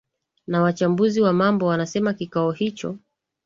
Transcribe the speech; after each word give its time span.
na 0.47 0.61
wachambuzi 0.61 1.21
wa 1.21 1.33
mambo 1.33 1.65
wanasema 1.65 2.13
kikao 2.13 2.51
hicho 2.51 2.99